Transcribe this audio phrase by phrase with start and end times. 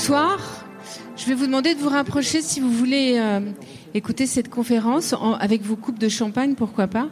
[0.00, 0.38] Bonsoir.
[1.16, 3.40] Je vais vous demander de vous rapprocher si vous voulez euh,
[3.94, 7.08] écouter cette conférence avec vos coupes de champagne, pourquoi pas.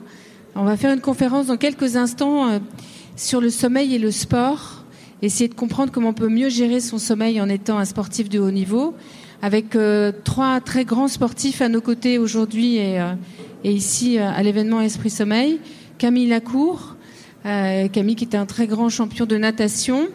[0.55, 2.59] On va faire une conférence dans quelques instants euh,
[3.17, 4.85] sur le sommeil et le sport.
[5.21, 8.39] Essayer de comprendre comment on peut mieux gérer son sommeil en étant un sportif de
[8.39, 8.95] haut niveau.
[9.43, 13.05] Avec euh, trois très grands sportifs à nos côtés aujourd'hui et,
[13.65, 15.59] et, ici à l'événement Esprit Sommeil.
[15.99, 16.95] Camille Lacour,
[17.43, 20.07] Camille qui est un très grand champion de natation.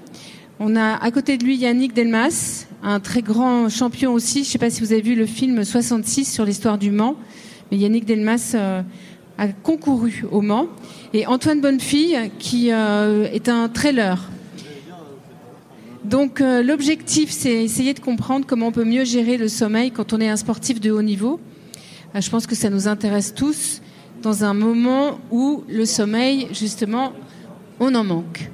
[0.64, 4.44] On a à côté de lui Yannick Delmas, un très grand champion aussi.
[4.44, 7.16] Je ne sais pas si vous avez vu le film 66 sur l'histoire du Mans,
[7.72, 8.84] mais Yannick Delmas euh,
[9.40, 10.68] a concouru au Mans.
[11.16, 14.30] Et Antoine Bonnefille, qui euh, est un trailer.
[16.06, 20.14] Donc euh, l'objectif, c'est essayer de comprendre comment on peut mieux gérer le sommeil quand
[20.14, 21.40] on est un sportif de haut niveau.
[22.14, 23.82] je pense que ça nous intéresse tous
[24.22, 27.14] dans un moment où le sommeil, justement,
[27.80, 28.52] on en manque.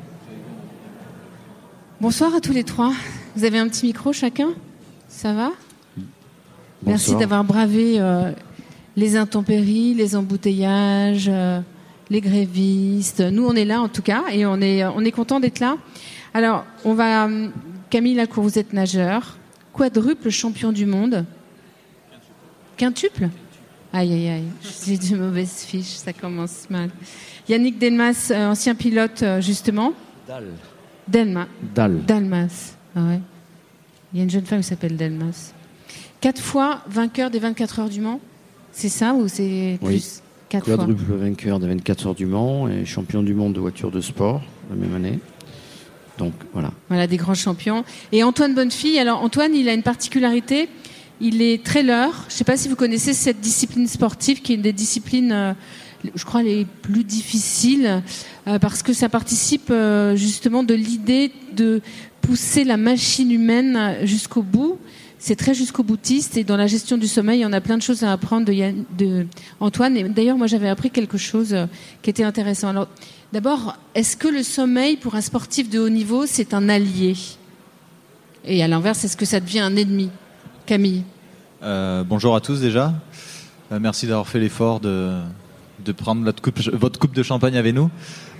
[2.00, 2.94] Bonsoir à tous les trois.
[3.36, 4.50] Vous avez un petit micro chacun?
[5.09, 5.50] Ça va?
[6.86, 8.31] Merci d'avoir bravé euh,
[8.95, 11.59] les intempéries, les embouteillages, euh,
[12.12, 13.22] les grévistes.
[13.22, 15.78] Nous, on est là en tout cas et on est, on est content d'être là.
[16.36, 17.28] Alors, on va.
[17.90, 19.36] Camille Lacour, vous êtes nageur,
[19.73, 21.25] quadruple champion du monde.
[22.78, 23.30] Quintuple?
[23.92, 24.44] Aïe, aïe, aïe.
[24.86, 26.92] J'ai de mauvaises fiches, ça commence mal.
[27.50, 29.94] Yannick Delmas, euh, ancien pilote, justement.
[31.08, 31.47] Delma.
[31.73, 32.03] Dal.
[32.05, 32.75] Dalmas.
[32.95, 33.00] Ah
[34.13, 35.53] Il y a une jeune femme qui s'appelle Delmas.
[36.22, 38.19] Quatre fois vainqueur des 24 heures du Mans
[38.72, 40.05] C'est ça ou c'est plus oui.
[40.50, 44.00] Quatre Quadruple vainqueur des 24 heures du Mans et champion du monde de voiture de
[44.02, 45.19] sport la même année.
[46.17, 46.72] Donc voilà.
[46.88, 47.83] Voilà des grands champions.
[48.11, 50.69] Et Antoine Bonnefille, alors Antoine, il a une particularité.
[51.19, 52.09] Il est trailer.
[52.28, 55.31] Je ne sais pas si vous connaissez cette discipline sportive qui est une des disciplines,
[55.31, 55.53] euh,
[56.16, 58.02] je crois, les plus difficiles
[58.48, 61.81] euh, parce que ça participe euh, justement de l'idée de
[62.22, 64.78] pousser la machine humaine jusqu'au bout.
[65.19, 68.03] C'est très jusqu'au boutiste et dans la gestion du sommeil, on a plein de choses
[68.03, 69.25] à apprendre de,
[69.59, 70.13] Antoine.
[70.13, 71.66] D'ailleurs, moi, j'avais appris quelque chose euh,
[72.03, 72.69] qui était intéressant.
[72.69, 72.88] Alors,
[73.34, 77.16] d'abord, est-ce que le sommeil pour un sportif de haut niveau, c'est un allié?
[78.46, 80.09] Et à l'inverse, est-ce que ça devient un ennemi?
[80.66, 81.03] Camille?
[81.62, 82.94] Bonjour à tous déjà.
[83.72, 85.19] Merci d'avoir fait l'effort de,
[85.83, 86.23] de prendre
[86.73, 87.89] votre coupe, de champagne avec nous.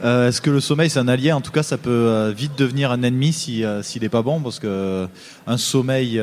[0.04, 1.32] Euh, Est-ce que le sommeil c'est un allié?
[1.32, 4.22] En tout cas, ça peut euh, vite devenir un ennemi si euh, s'il n'est pas
[4.22, 5.08] bon, parce que
[5.46, 6.18] un sommeil,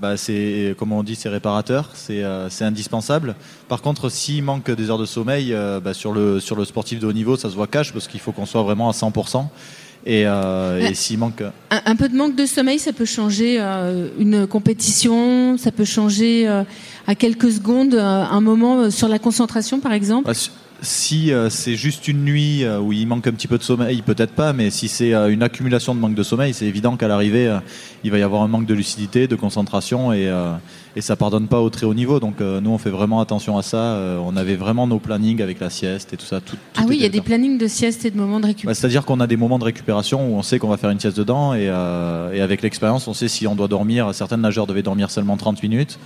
[0.00, 3.34] bah, c'est comme on dit, c'est réparateur, c'est c'est indispensable.
[3.68, 7.06] Par contre, s'il manque des heures de sommeil, bah, sur le sur le sportif de
[7.06, 9.12] haut niveau, ça se voit cash parce qu'il faut qu'on soit vraiment à 100
[10.06, 13.56] et, euh, et s'il manque un, un, peu de manque de sommeil, ça peut changer
[13.58, 16.62] euh, une compétition, ça peut changer euh,
[17.06, 20.26] à quelques secondes un moment sur la concentration, par exemple.
[20.26, 20.34] Bah,
[20.84, 24.02] si euh, c'est juste une nuit euh, où il manque un petit peu de sommeil,
[24.02, 27.08] peut-être pas, mais si c'est euh, une accumulation de manque de sommeil, c'est évident qu'à
[27.08, 27.58] l'arrivée,
[28.04, 30.30] il va y avoir un manque de lucidité, de concentration, et,
[30.94, 32.20] et ça pardonne pas au très haut niveau.
[32.20, 33.98] Donc nous, on fait vraiment attention à ça.
[34.22, 36.40] on avait vraiment nos plannings avec la sieste et tout ça.
[36.40, 38.68] Tout, ah oui, il y a des plannings de sieste et de moments de récupération.
[38.68, 41.00] Bah, c'est-à-dire qu'on a des moments de récupération où on sait qu'on va faire une
[41.00, 44.14] sieste dedans, et, et avec l'expérience, on sait si on doit dormir.
[44.14, 45.98] Certains nageurs devaient dormir seulement 30 minutes.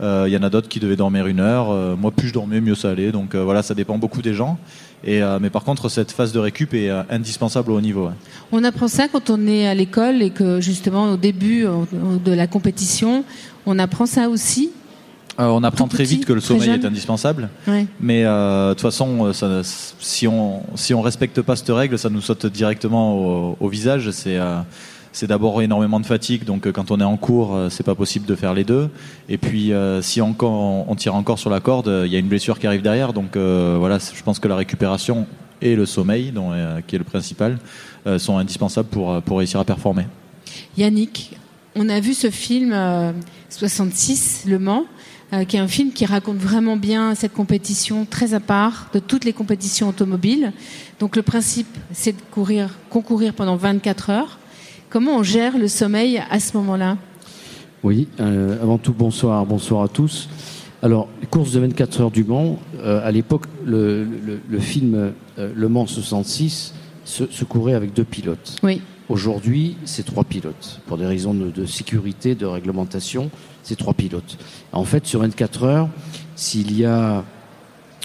[0.00, 1.70] Il euh, y en a d'autres qui devaient dormir une heure.
[1.70, 3.12] Euh, moi, plus je dormais, mieux ça allait.
[3.12, 4.58] Donc euh, voilà, ça dépend beaucoup des gens.
[5.06, 8.08] Et, mais par contre, cette phase de récup est indispensable au haut niveau.
[8.52, 12.46] On apprend ça quand on est à l'école et que justement au début de la
[12.46, 13.22] compétition,
[13.66, 14.70] on apprend ça aussi?
[15.36, 17.50] on apprend très vite que le sommeil est indispensable,
[18.00, 22.22] mais de toute façon, ça, si on si on respecte pas cette règle, ça nous
[22.22, 24.10] saute directement au, au visage.
[24.10, 24.38] C'est
[25.14, 27.94] c'est d'abord énormément de fatigue, donc euh, quand on est en cours, euh, c'est pas
[27.94, 28.90] possible de faire les deux.
[29.28, 32.26] Et puis euh, si encore, on tire encore sur la corde, il y a une
[32.26, 33.12] blessure qui arrive derrière.
[33.12, 35.26] Donc voilà, je pense que la récupération
[35.62, 36.50] et le sommeil, dont,
[36.86, 37.58] qui est le principal,
[38.18, 40.06] sont indispensables pour, pour réussir à performer.
[40.76, 41.36] Yannick,
[41.76, 42.74] on a vu ce film
[43.50, 44.84] 66, Le Mans,
[45.46, 49.24] qui est un film qui raconte vraiment bien cette compétition très à part de toutes
[49.24, 50.52] les compétitions automobiles.
[50.98, 54.38] Donc le principe, c'est de courir, concourir pendant 24 heures.
[54.94, 56.96] Comment on gère le sommeil à ce moment-là
[57.82, 60.28] Oui, euh, avant tout, bonsoir, bonsoir à tous.
[60.84, 64.06] Alors, course de 24 heures du Mans, euh, à l'époque, le,
[64.60, 64.94] film
[65.36, 66.74] euh, Le Mans 66
[67.04, 68.54] se, courait avec deux pilotes.
[68.62, 68.82] Oui.
[69.08, 70.80] Aujourd'hui, c'est trois pilotes.
[70.86, 73.32] Pour des raisons de, de sécurité, de réglementation,
[73.64, 74.38] c'est trois pilotes.
[74.70, 75.88] En fait, sur 24 heures,
[76.36, 77.24] s'il y a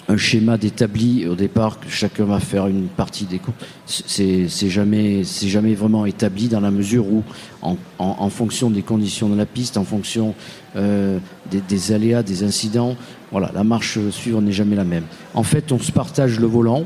[0.09, 3.53] un schéma d'établi au départ que chacun va faire une partie des cours.
[3.85, 7.23] C'est jamais c'est jamais vraiment établi dans la mesure où
[7.61, 10.33] en, en, en, fonction des conditions de la piste, en fonction
[10.75, 11.19] euh,
[11.51, 12.95] des, des, aléas, des incidents,
[13.31, 15.03] voilà, la marche suivante n'est jamais la même.
[15.35, 16.85] En fait, on se partage le volant.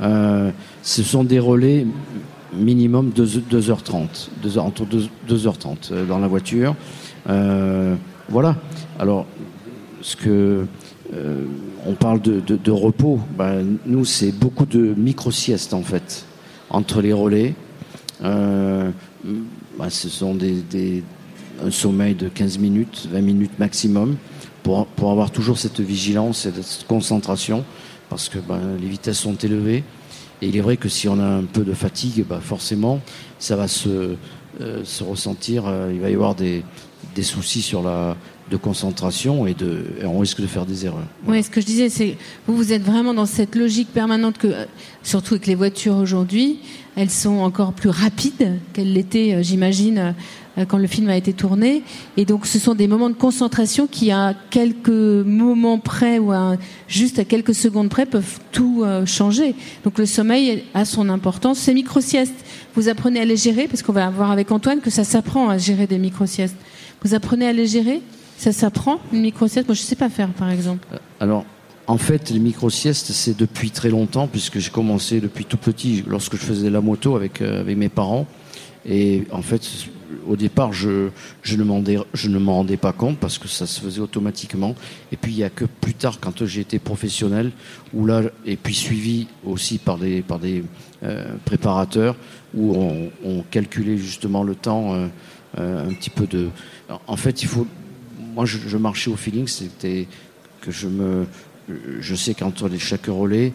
[0.00, 0.52] Euh,
[0.82, 1.86] ce sont des relais
[2.54, 4.84] minimum 2h30, 2 entre
[5.28, 6.76] 2h30 dans la voiture.
[7.26, 8.56] voilà.
[9.00, 9.26] Alors,
[10.02, 10.66] ce que
[11.86, 16.24] on parle de, repos, ben, nous c'est beaucoup de micro-siestes en fait,
[16.70, 17.54] entre les relais.
[18.20, 21.02] Ben, ce sont des,
[21.64, 24.16] un sommeil de 15 minutes, 20 minutes maximum,
[24.62, 27.64] pour, avoir toujours cette vigilance et cette concentration,
[28.08, 29.84] parce que ben, les vitesses sont élevées.
[30.42, 33.00] Et il est vrai que si on a un peu de fatigue, forcément,
[33.38, 34.16] ça va se,
[34.60, 35.64] euh, se ressentir.
[35.66, 36.62] Euh, il va y avoir des
[37.22, 38.16] soucis sur la,
[38.50, 41.06] de concentration et, de, on risque de faire des erreurs.
[41.26, 42.16] Oui, ce que je disais, c'est
[42.46, 44.48] vous, vous êtes vraiment dans cette logique permanente que,
[45.02, 46.58] surtout avec les voitures aujourd'hui,
[46.96, 50.14] elles sont encore plus rapides qu'elles l'étaient, euh, j'imagine,
[50.58, 51.82] euh, quand le film a été tourné.
[52.16, 56.32] Et donc, ce sont des moments de concentration qui, à quelques moments près ou
[56.88, 59.54] juste à quelques secondes près, peuvent tout euh, changer.
[59.84, 61.58] Donc, le sommeil a son importance.
[61.60, 62.44] Ces micro-siestes,
[62.74, 65.56] vous apprenez à les gérer, parce qu'on va voir avec Antoine que ça s'apprend à
[65.56, 66.56] gérer des micro-siestes.
[67.04, 68.02] Vous apprenez à les gérer?
[68.40, 69.68] Ça s'apprend, une micro-sieste?
[69.68, 70.86] Moi, je ne sais pas faire, par exemple.
[70.94, 71.44] Euh, alors,
[71.86, 76.36] en fait, les micro-siestes, c'est depuis très longtemps, puisque j'ai commencé depuis tout petit, lorsque
[76.36, 78.26] je faisais la moto avec, euh, avec mes parents.
[78.88, 79.60] Et en fait,
[80.26, 81.10] au départ, je,
[81.42, 84.74] je ne m'en rendais pas compte parce que ça se faisait automatiquement.
[85.12, 87.52] Et puis, il n'y a que plus tard, quand j'ai été professionnel,
[87.92, 90.64] où là, et puis suivi aussi par des, par des
[91.02, 92.16] euh, préparateurs,
[92.54, 92.74] où
[93.22, 94.94] on, calculait justement le temps,
[95.56, 96.48] un petit peu de.
[97.06, 97.66] En fait, il faut
[98.34, 100.06] moi, je, marchais au feeling, c'était
[100.60, 101.26] que je me,
[102.00, 103.52] je sais qu'entre chaque relais,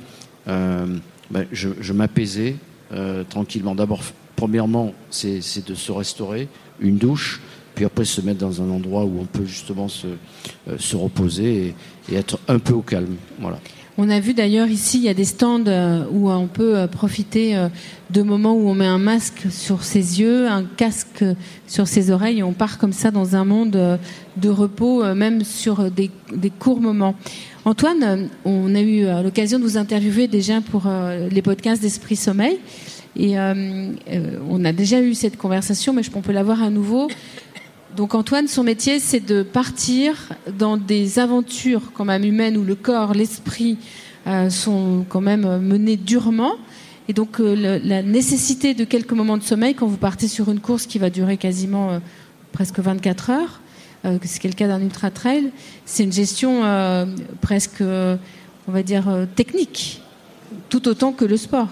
[0.48, 0.86] euh,
[1.32, 2.56] ben, je, m'apaisais
[2.92, 3.76] euh, tranquillement.
[3.76, 4.02] D'abord,
[4.36, 6.48] premièrement, c'est de se restaurer,
[6.80, 7.42] une douche,
[7.74, 10.08] puis après se mettre dans un endroit où on peut justement se,
[10.68, 11.68] euh, se reposer
[12.10, 13.16] et, et, être un peu au calme.
[13.40, 13.60] Voilà.
[13.98, 16.88] On a vu d'ailleurs ici, il y a des stands euh, où on peut euh,
[16.88, 17.70] profiter euh,
[18.10, 21.24] de moments où on met un masque sur ses yeux, un casque
[21.66, 23.98] sur ses oreilles et on part comme ça dans un monde
[24.36, 26.12] de repos, même sur des,
[26.60, 27.16] courts moments.
[27.64, 30.84] Antoine, on a eu l'occasion de vous interviewer déjà pour
[31.32, 32.60] les podcasts d'Esprit Sommeil.
[33.18, 37.08] Et on a déjà eu cette conversation, mais je peux l'avoir à nouveau.
[37.96, 42.76] Donc Antoine, son métier, c'est de partir dans des aventures quand même humaines où le
[42.76, 43.78] corps, l'esprit
[44.28, 46.56] euh, sont quand même menés durement.
[47.08, 50.60] Et donc euh, la nécessité de quelques moments de sommeil quand vous partez sur une
[50.60, 52.00] course qui va durer quasiment euh,
[52.52, 53.62] presque 24 heures,
[54.24, 55.52] c'est le cas d'un ultra trail,
[55.86, 56.62] c'est une gestion
[57.42, 59.06] presque, on va dire,
[59.36, 60.04] technique,
[60.70, 61.70] tout autant que le sport.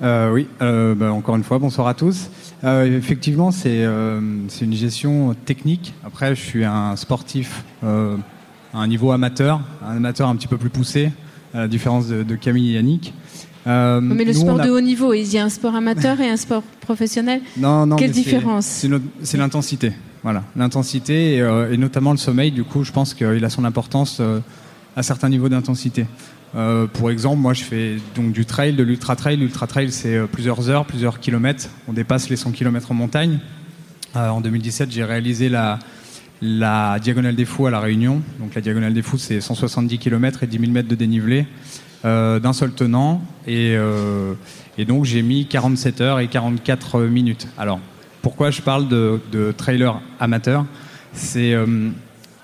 [0.00, 2.30] oui, bah, encore une fois, bonsoir à tous.
[2.64, 5.94] Euh, effectivement, euh, c'est une gestion technique.
[6.04, 8.16] Après, je suis un sportif euh,
[8.72, 11.12] à un niveau amateur, un amateur un petit peu plus poussé,
[11.54, 13.12] à la différence de, Camille et Yannick.
[13.66, 16.62] mais le sport de haut niveau, il y a un sport amateur et un sport
[16.80, 17.40] professionnel?
[17.56, 17.96] Non, non.
[17.96, 18.86] Quelle différence?
[19.22, 19.92] C'est l'intensité.
[20.22, 22.50] Voilà, l'intensité et, et, notamment le sommeil.
[22.50, 24.20] Du coup, je pense qu'il a son importance
[24.96, 26.06] à certains niveaux d'intensité.
[26.56, 29.36] Euh, pour exemple, moi je fais donc du trail, de l'ultra trail.
[29.36, 31.68] L'ultra trail c'est euh, plusieurs heures, plusieurs kilomètres.
[31.86, 33.38] On dépasse les 100 km en montagne.
[34.16, 35.78] Euh, en 2017, j'ai réalisé la,
[37.02, 38.22] Diagonale des Fous à La Réunion.
[38.40, 41.46] Donc la Diagonale des Fous c'est 170 km et 10 000 mètres de dénivelé
[42.04, 43.20] d'un seul tenant.
[43.48, 43.76] Et,
[44.86, 47.48] donc j'ai mis 47 heures et 44 minutes.
[47.58, 47.80] Alors
[48.22, 50.66] pourquoi je parle de, de trailer amateur?
[51.12, 51.54] C'est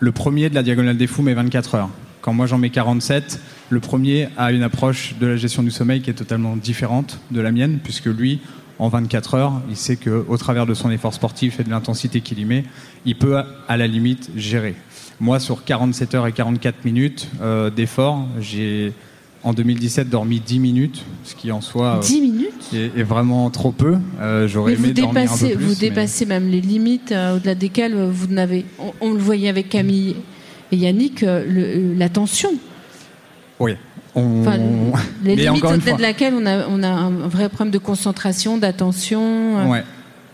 [0.01, 1.91] le premier de la Diagonale des Fous, mais 24 heures.
[2.23, 6.03] Quand moi j'en mets 47, le premier a une approche de la gestion du sommeil
[6.03, 8.39] qui est totalement différente de la mienne, puisque lui,
[8.79, 12.39] en 24 heures, il sait qu'au travers de son effort sportif et de l'intensité qu'il
[12.39, 12.65] y met,
[13.07, 14.77] il peut à la limite gérer.
[15.19, 18.93] Moi, sur 47 heures et 44 minutes euh, d'effort, j'ai
[19.43, 22.73] en 2017 dormi 10 minutes, ce qui en soi 10 euh, minutes?
[22.73, 23.97] est, vraiment trop peu.
[24.21, 28.29] Euh, j'aurais aimé dormir un peu plus, Vous dépassez même les limites au-delà desquelles vous
[28.29, 28.65] n'avez.
[28.79, 30.15] On, on, le voyait avec Camille
[30.77, 32.51] Yannick, euh, la tension.
[33.61, 33.77] Oui.
[34.15, 34.43] On...
[35.25, 39.23] les limites au-delà de laquelle on a, on a un vrai problème de concentration, d'attention.
[39.59, 39.67] Euh.
[39.67, 39.85] Ouais.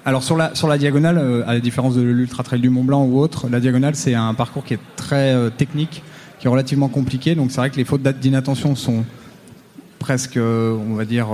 [0.04, 2.82] Alors sur la, sur la diagonale, euh, à la différence de l'Ultra Trail du Mont
[2.82, 6.02] Blanc ou autre, la diagonale c'est un parcours qui est très technique,
[6.40, 7.34] qui est relativement compliqué.
[7.34, 9.04] Donc c'est vrai que les fautes d'inattention sont
[9.98, 11.28] presque, on va dire,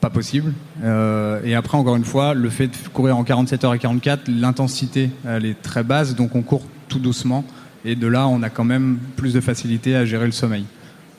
[0.00, 0.54] pas possibles.
[0.82, 5.10] et après, encore une fois, le fait de courir en 47 heures et 44, l'intensité
[5.26, 7.44] elle est très basse, donc on court tout doucement.
[7.88, 10.64] Et de là, on a quand même plus de facilité à gérer le sommeil.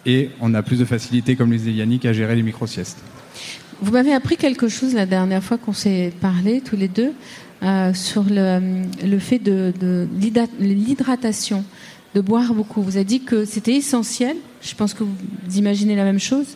[0.06, 3.00] Et on a plus de facilité, comme le disait Yannick, à gérer les micro-siestes.
[3.82, 7.12] Vous m'avez appris quelque chose la dernière fois qu'on s'est parlé, tous les deux,
[7.64, 9.74] euh, sur le, fait de,
[10.60, 11.66] l'hydratation,
[12.14, 12.84] de boire beaucoup.
[12.84, 14.38] Vous avez dit que c'était essentiel.
[14.62, 16.56] Je pense que vous imaginez la même chose.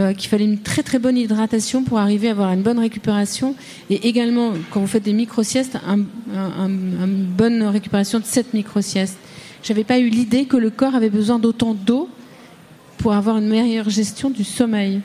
[0.00, 3.54] euh, qu'il fallait une très très bonne hydratation pour arriver à avoir une bonne récupération
[3.90, 9.18] et également quand vous faites des micro-siestes, une bonne récupération de 7 micro-siestes.
[9.62, 12.08] J'avais pas eu l'idée que le corps avait besoin d'autant d'eau
[12.98, 15.00] pour avoir une meilleure gestion du sommeil.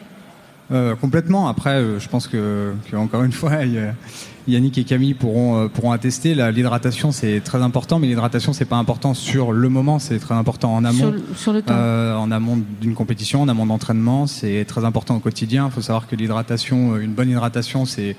[0.72, 1.48] Euh, complètement.
[1.48, 3.52] Après, euh, je pense que, encore une fois,
[4.48, 6.36] Yannick et Camille pourront euh, pourront attester.
[6.36, 10.74] L'hydratation c'est très important, mais l'hydratation c'est pas important sur le moment, c'est très important
[10.76, 11.14] en amont.
[11.36, 11.74] Sur, le temps.
[11.74, 15.68] en amont d'une compétition, en amont d'entraînement, c'est très important au quotidien.
[15.68, 18.16] Il faut savoir que l'hydratation, une bonne hydratation, c'est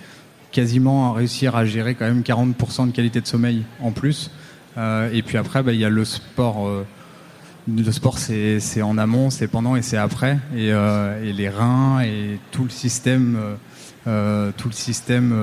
[0.50, 4.30] quasiment réussir à gérer quand même 40% de qualité de sommeil en plus.
[4.78, 6.84] Et puis après, bah, il y a le sport
[7.76, 10.38] le sport, c'est en amont, c'est pendant et c'est après.
[10.54, 13.54] Et, euh, les reins et tout le système, euh,
[14.06, 15.34] euh, tout le système,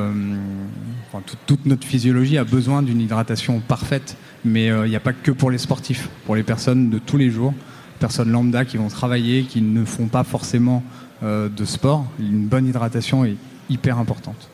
[1.46, 4.18] toute notre physiologie a besoin d'une hydratation parfaite.
[4.44, 7.30] Mais il n'y a pas que pour les sportifs, pour les personnes de tous les
[7.30, 7.54] jours,
[8.00, 10.84] personnes lambda qui vont travailler, qui ne font pas forcément
[11.24, 12.06] de sport.
[12.20, 13.38] Une bonne hydratation est
[13.70, 14.50] hyper importante.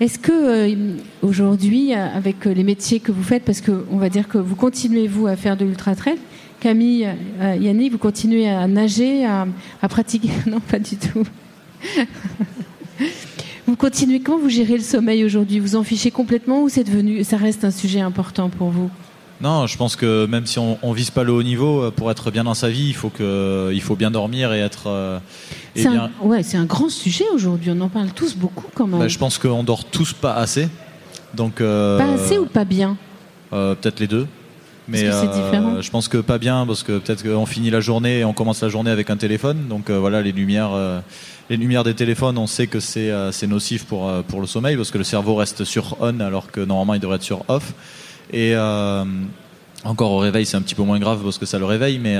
[0.00, 4.56] Est-ce que aujourd'hui, avec les métiers que vous faites, parce qu'on va dire que vous
[4.56, 6.16] continuez vous à faire de l'ultra trail,
[6.60, 7.08] Camille,
[7.40, 9.46] euh, Yannick, vous continuez à nager, à,
[9.88, 11.24] pratiquer Non, pas du tout.
[13.66, 15.58] vous continuez comment vous gérez le sommeil aujourd'hui?
[15.58, 18.90] Vous en fichez complètement ou c'est devenu, ça reste un sujet important pour vous?
[19.40, 22.10] Non, je pense que même si on, ne vise pas le haut niveau, euh, pour
[22.10, 24.88] être bien dans sa vie, il faut que, il faut bien dormir et être.
[24.88, 25.18] Euh,
[25.74, 27.70] c'est un, ouais, c'est un grand sujet aujourd'hui.
[27.74, 29.00] On en parle tous beaucoup quand même.
[29.00, 30.68] Bah, je pense qu'on dort tous pas assez.
[31.34, 31.56] Donc.
[31.56, 32.96] pas assez ou pas bien
[33.50, 34.26] Peut-être les deux.
[34.90, 38.24] Mais euh, je pense que pas bien parce que peut-être qu'on finit la journée et
[38.24, 39.68] on commence la journée avec un téléphone.
[39.68, 41.00] Donc euh, voilà, les lumières, euh,
[41.48, 44.90] les lumières des téléphones, on sait que c'est c'est nocif pour pour le sommeil parce
[44.90, 47.72] que le cerveau reste sur on alors que normalement il devrait être sur off.
[48.32, 48.54] Et
[49.84, 52.16] encore au réveil, c'est un petit peu moins grave parce que ça le réveille, mais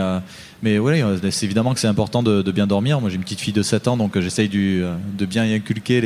[0.63, 3.01] mais oui, c'est évidemment que c'est important de, bien dormir.
[3.01, 6.01] Moi, j'ai une petite fille de 7 ans, donc j'essaye de bien y inculquer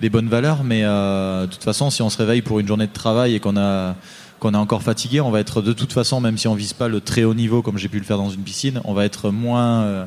[0.00, 0.64] les bonnes valeurs.
[0.64, 3.56] Mais de toute façon, si on se réveille pour une journée de travail et qu'on
[3.56, 3.96] a
[4.38, 6.88] qu'on est encore fatigué, on va être de toute façon, même si on vise pas
[6.88, 9.30] le très haut niveau comme j'ai pu le faire dans une piscine, on va être
[9.30, 10.04] moins, euh,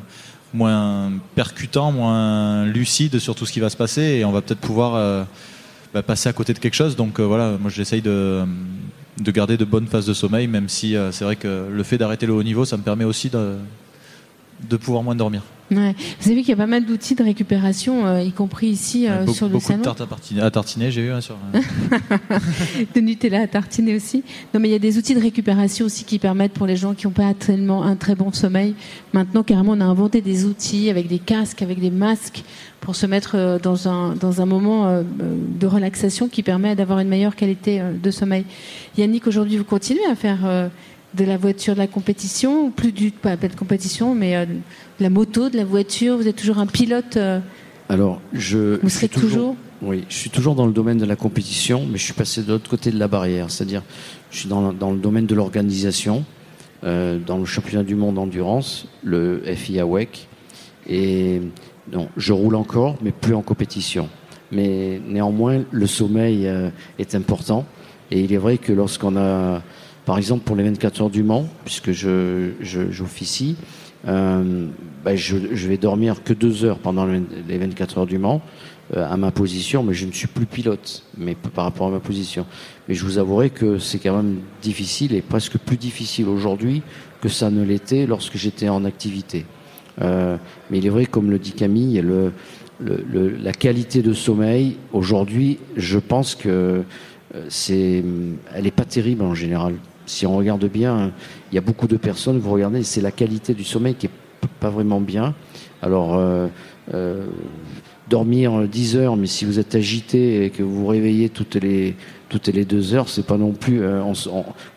[0.54, 4.60] moins percutant, moins lucide sur tout ce qui va se passer et on va peut-être
[4.60, 5.24] pouvoir euh,
[5.94, 6.96] bah, passer à côté de quelque chose.
[6.96, 8.44] Donc euh, voilà, moi j'essaye de,
[9.18, 12.26] de garder de bonnes phases de sommeil, même si c'est vrai que le fait d'arrêter
[12.26, 13.56] le haut niveau, ça me permet aussi de,
[14.68, 15.42] de pouvoir moins dormir.
[15.70, 19.06] Vous avez vu qu'il y a pas mal d'outils de récupération, euh, y compris ici
[19.06, 19.82] euh, sur le beaucoup salon.
[19.82, 21.12] Beaucoup de tartes à tartiner, j'ai vu.
[21.12, 22.38] Hein, sur, euh.
[22.94, 24.24] de Nutella à tartiner aussi.
[24.52, 26.94] Non, mais il y a des outils de récupération aussi qui permettent pour les gens
[26.94, 28.74] qui n'ont pas tellement un très bon sommeil.
[29.12, 32.42] Maintenant, carrément, on a inventé des outils avec des casques, avec des masques
[32.80, 37.36] pour se mettre dans un, dans un moment de relaxation qui permet d'avoir une meilleure
[37.36, 38.46] qualité de sommeil.
[38.96, 40.70] Yannick, aujourd'hui, vous continuez à faire
[41.14, 44.52] de la voiture de la compétition, ou plus du pas, de compétition, mais euh, de
[45.00, 46.16] la moto, de la voiture.
[46.16, 47.16] Vous êtes toujours un pilote.
[47.16, 47.40] Euh,
[47.88, 48.80] Alors, je.
[48.80, 52.04] Vous serez toujours, Oui, je suis toujours dans le domaine de la compétition, mais je
[52.04, 53.82] suis passé de l'autre côté de la barrière, c'est-à-dire,
[54.30, 56.24] je suis dans, dans, le domaine de l'organisation,
[56.84, 60.28] euh, dans le championnat du monde endurance, le FIA WEC,
[60.88, 61.40] et
[61.92, 64.08] non, je roule encore, mais plus en compétition.
[64.52, 66.50] Mais néanmoins, le sommeil
[66.98, 67.64] est important,
[68.10, 69.62] et il est vrai que lorsqu'on a
[70.10, 73.54] par exemple, pour les 24 heures du Mans, puisque je, j'officie,
[74.08, 74.66] euh,
[75.04, 78.42] ben je, vais dormir que deux heures pendant les 24 heures du Mans
[78.96, 82.00] euh, à ma position, mais je ne suis plus pilote, mais par rapport à ma
[82.00, 82.44] position.
[82.88, 86.82] Mais je vous avouerai que c'est quand même difficile et presque plus difficile aujourd'hui
[87.20, 89.46] que ça ne l'était lorsque j'étais en activité.
[90.02, 90.36] Euh,
[90.72, 92.32] mais il est vrai, comme le dit Camille, le,
[92.80, 96.82] le, la qualité de sommeil aujourd'hui, je pense que
[97.48, 98.02] c'est,
[98.52, 99.74] elle n'est pas terrible en général
[100.06, 101.12] si on regarde bien,
[101.50, 104.10] il y a beaucoup de personnes, vous regardez, c'est la qualité du sommeil qui est
[104.60, 105.34] pas vraiment bien.
[105.82, 106.48] Alors, euh,
[106.92, 107.26] euh,
[108.08, 111.94] dormir 10 heures, mais si vous êtes agité et que vous vous réveillez toutes les,
[112.28, 113.82] toutes les deux heures, c'est pas non plus.
[113.82, 114.02] Euh,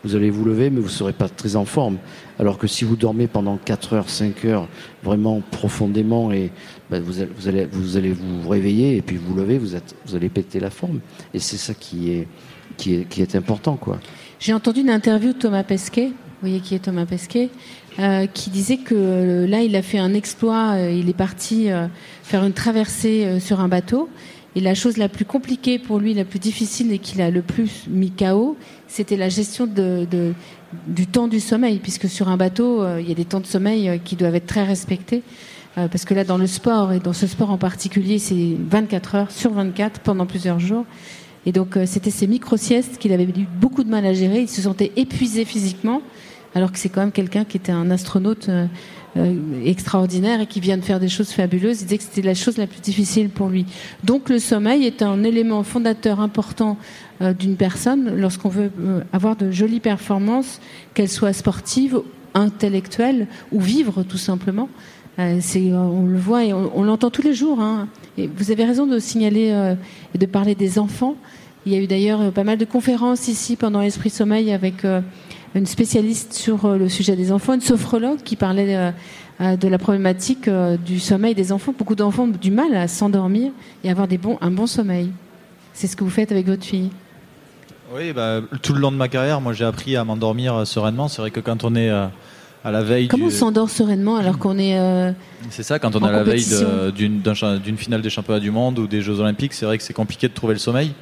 [0.04, 1.98] vous allez vous lever, mais vous serez pas très en forme.
[2.38, 4.68] Alors que si vous dormez pendant 4 heures, 5 heures,
[5.02, 6.50] vraiment profondément, et
[6.90, 9.94] ben, vous, allez, vous, allez, vous allez vous réveiller et puis vous lever, vous, êtes,
[10.06, 11.00] vous allez péter la forme.
[11.34, 12.28] Et c'est ça qui est,
[12.76, 13.78] qui est, important.
[14.40, 17.50] J'ai entendu une interview de Thomas Pesquet, vous voyez qui est Thomas Pesquet,
[18.00, 21.68] euh, qui disait que euh, là, il a fait un exploit, euh, il est parti
[22.22, 24.08] faire une traversée sur un bateau.
[24.56, 27.42] Et la chose la plus compliquée pour lui, la plus difficile et qu'il a le
[27.42, 33.08] plus mis KO, c'était la gestion du temps du sommeil, puisque sur un bateau, il
[33.08, 35.22] y a des temps de sommeil qui doivent être très respectés.
[35.74, 39.30] parce que là, dans le sport, et dans ce sport en particulier, c'est 24 heures
[39.32, 40.84] sur 24 pendant plusieurs jours.
[41.46, 44.42] Et donc, euh, c'était ces micro-siestes qu'il avait eu beaucoup de mal à gérer.
[44.42, 46.02] Il se sentait épuisé physiquement,
[46.54, 48.66] alors que c'est quand même quelqu'un qui était un astronaute euh,
[49.64, 51.82] extraordinaire et qui vient de faire des choses fabuleuses.
[51.82, 53.66] Il disait que c'était la chose la plus difficile pour lui.
[54.02, 56.76] Donc le sommeil est un élément fondateur important
[57.38, 58.72] d'une personne lorsqu'on veut
[59.12, 60.60] avoir de jolies performances,
[60.94, 62.00] qu'elles soient sportives,
[62.34, 64.68] intellectuelles ou vivre tout simplement.
[65.40, 67.60] C'est, on le voit et on, l'entend tous les jours.
[67.60, 67.88] Hein.
[68.18, 69.74] Vous avez raison de signaler
[70.14, 71.16] et de parler des enfants.
[71.66, 74.84] Il y a eu d'ailleurs euh, pas mal de conférences ici pendant l'Esprit Sommeil avec
[74.84, 75.00] euh,
[75.54, 78.92] une spécialiste sur euh, le sujet des enfants, une sophrologue qui parlait
[79.40, 80.48] de la problématique
[80.84, 81.74] du sommeil des enfants.
[81.76, 83.50] Beaucoup d'enfants ont du mal à s'endormir
[83.82, 84.06] et avoir
[84.40, 85.10] un bon sommeil.
[85.72, 86.90] C'est ce que vous faites avec votre fille.
[87.92, 91.08] Oui, bah, tout le long de ma carrière, moi j'ai appris à m'endormir sereinement.
[91.08, 91.90] C'est vrai que quand on est
[92.64, 93.08] à la veille.
[93.08, 94.76] Comment on s'endort sereinement alors qu'on est.
[95.50, 96.46] c'est ça, quand on est à la veille
[96.94, 100.28] d'une finale des championnats du monde ou des Jeux Olympiques, c'est vrai que c'est compliqué
[100.28, 100.94] de trouver le sommeil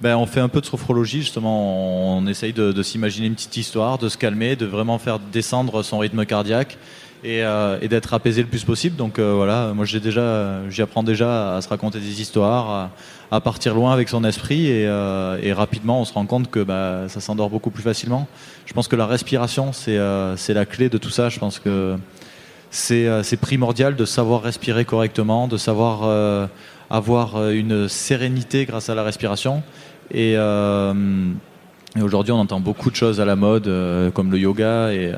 [0.00, 2.16] ben, on fait un peu de sophrologie, justement.
[2.16, 5.98] On essaye de, s'imaginer une petite histoire, de se calmer, de vraiment faire descendre son
[5.98, 6.78] rythme cardiaque
[7.24, 8.96] et, euh, d'être apaisé le plus possible.
[8.96, 12.90] Donc euh, voilà, moi j'ai déjà, j'apprends déjà à se raconter des histoires,
[13.30, 17.08] à, partir loin avec son esprit euh, et, rapidement on se rend compte que bah,
[17.08, 18.26] ça s'endort beaucoup plus facilement.
[18.66, 19.96] Je pense que la respiration c'est
[20.54, 21.28] la clé de tout ça.
[21.28, 21.96] Je pense que
[22.70, 26.48] c'est primordial de savoir respirer correctement, de savoir
[26.90, 29.62] avoir une sérénité grâce à la respiration.
[31.96, 35.12] Et, aujourd'hui, on entend beaucoup de choses à la mode, euh, comme le yoga, et,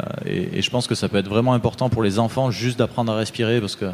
[0.61, 3.61] je pense que ça peut être vraiment important pour les enfants juste d'apprendre à respirer,
[3.61, 3.87] parce que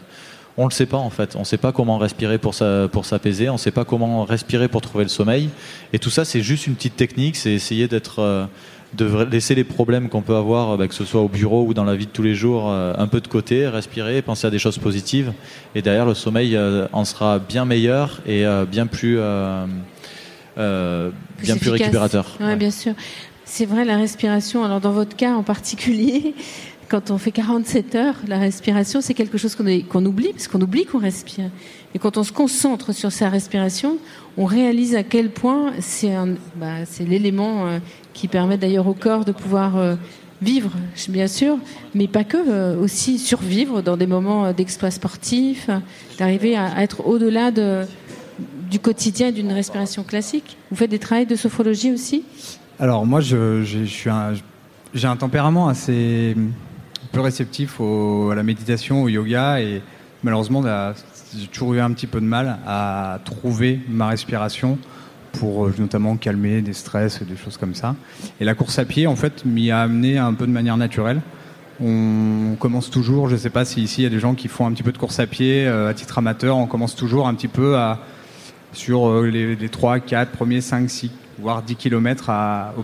[0.58, 1.36] on le sait pas en fait.
[1.36, 5.10] On sait pas comment respirer pour s'apaiser, on sait pas comment respirer pour trouver le
[5.10, 5.50] sommeil.
[5.92, 8.46] Et tout ça, c'est juste une petite technique, c'est essayer d'être euh,
[8.94, 11.84] de laisser les problèmes qu'on peut avoir, bah, que ce soit au bureau ou dans
[11.84, 14.78] la vie de tous les jours, un peu de côté, respirer, penser à des choses
[14.78, 15.34] positives.
[15.74, 16.58] Et derrière, le sommeil
[16.92, 19.18] en sera bien meilleur et bien plus
[20.58, 21.10] euh,
[21.42, 22.36] bien plus, récupérateur.
[22.40, 22.94] Ouais, bien sûr.
[23.44, 26.34] C'est vrai, la respiration, alors dans votre cas en particulier,
[26.88, 30.86] quand on fait 47 heures, la respiration, c'est quelque chose qu'on oublie, parce qu'on oublie
[30.86, 31.50] qu'on respire.
[31.94, 33.98] Et quand on se concentre sur sa respiration,
[34.36, 36.12] on réalise à quel point c'est
[36.56, 37.78] bah, l'élément euh,
[38.14, 39.94] qui permet d'ailleurs au corps de pouvoir euh,
[40.42, 40.70] vivre,
[41.08, 41.58] bien sûr,
[41.94, 45.70] mais pas que, aussi survivre dans des moments d'exploit sportif,
[46.18, 47.86] d'arriver à, être au-delà de,
[48.70, 52.24] du quotidien d'une respiration classique Vous faites des travaux de sophrologie aussi?
[52.78, 54.10] Alors moi, je, suis
[54.94, 56.36] j'ai un tempérament assez
[57.12, 59.80] peu réceptif à la méditation, au yoga, et
[60.22, 60.62] malheureusement,
[61.36, 64.78] j'ai toujours eu un petit peu de mal à trouver ma respiration
[65.32, 67.94] pour euh, notamment calmer des stress, des choses comme ça.
[68.40, 71.20] Et la course à pied, en fait, m'y a amené un peu de manière naturelle.
[71.80, 74.48] On commence toujours, je ne sais pas si ici il y a des gens qui
[74.48, 77.28] font un petit peu de course à pied euh, à titre amateur, on commence toujours
[77.28, 78.00] un petit peu à,
[78.76, 82.74] sur euh, les, 3, 4 premiers 5, 6, voire 10 km à,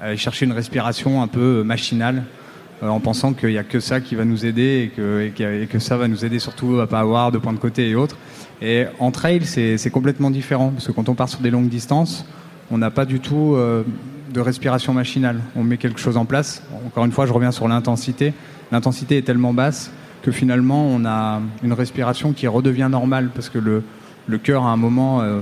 [0.00, 2.24] aller chercher une respiration un peu machinale
[2.82, 5.78] euh, en pensant qu'il n'y a que ça qui va nous aider et que, que,
[5.78, 8.16] ça va nous aider surtout à pas avoir de points de côté et autres.
[8.62, 12.26] Et en trail, c'est complètement différent parce que quand on part sur des longues distances,
[12.70, 13.82] on n'a pas du tout euh,
[14.32, 15.40] de respiration machinale.
[15.56, 16.62] On met quelque chose en place.
[16.86, 18.34] Encore une fois, je reviens sur l'intensité.
[18.70, 19.90] L'intensité est tellement basse
[20.22, 23.82] que finalement, on a une respiration qui redevient normale parce que le,
[24.30, 25.40] le cœur, à un moment, euh,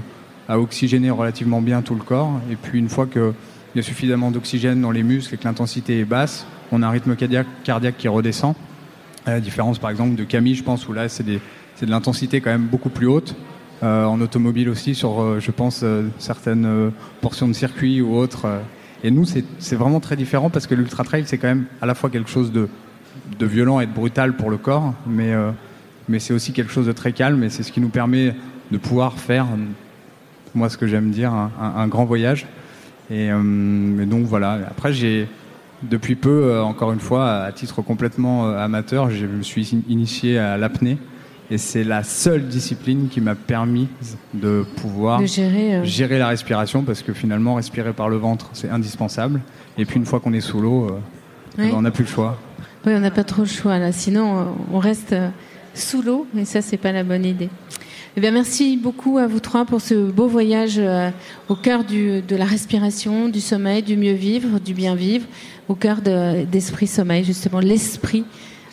[0.48, 2.40] a oxygéné relativement bien tout le corps.
[2.50, 3.32] Et puis, une fois qu'il
[3.76, 6.90] y a suffisamment d'oxygène dans les muscles et que l'intensité est basse, on a un
[6.90, 8.54] rythme cardiaque, qui redescend.
[9.26, 11.40] À la différence, par exemple, de Camille, je pense, où là, c'est de
[11.82, 13.36] l'intensité quand même beaucoup plus haute.
[13.84, 15.84] Euh, en automobile aussi, sur, euh, je pense,
[16.18, 18.46] certaines portions de circuit ou autres.
[19.04, 21.94] Et nous, c'est vraiment très différent parce que l'ultra trail, c'est quand même à la
[21.94, 22.68] fois quelque chose de,
[23.40, 27.44] violent et de brutal pour le corps, mais c'est aussi quelque chose de très calme
[27.44, 28.34] et c'est ce qui nous permet
[28.70, 29.46] de pouvoir faire,
[30.54, 32.46] moi ce que j'aime dire, un, grand voyage.
[33.10, 35.28] Et, euh, donc voilà, après j'ai
[35.82, 40.38] depuis peu, euh, encore une fois, à titre complètement euh, amateur, je me suis initié
[40.38, 40.98] à l'apnée.
[41.50, 43.88] Et c'est la seule discipline qui m'a permis
[44.34, 49.40] de pouvoir gérer, gérer, la respiration parce que finalement, respirer par le ventre, c'est indispensable.
[49.78, 50.90] Et puis une fois qu'on est sous l'eau,
[51.58, 52.38] on n'a plus le choix.
[52.84, 53.92] Oui, on n'a pas trop le choix là.
[53.92, 55.14] Sinon, on reste
[55.72, 57.48] sous l'eau et ça, c'est pas la bonne idée.
[58.20, 61.10] Eh merci beaucoup à vous trois pour ce beau voyage euh,
[61.48, 65.24] au cœur de la respiration, du sommeil, du mieux vivre, du bien vivre,
[65.68, 68.24] au cœur d'Esprit Sommeil, justement, l'esprit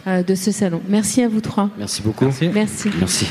[0.08, 0.82] euh, de ce salon.
[0.90, 1.70] Merci à vous trois.
[1.78, 2.26] Merci beaucoup.
[2.26, 2.90] Merci.
[3.00, 3.28] Merci.